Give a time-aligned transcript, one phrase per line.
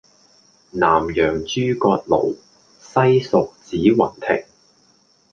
[0.71, 2.35] 南陽諸葛廬，
[2.79, 4.45] 西蜀子雲亭